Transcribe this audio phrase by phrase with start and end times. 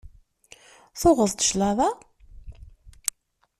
[0.99, 1.89] Tuɣeḍ-d claḍa?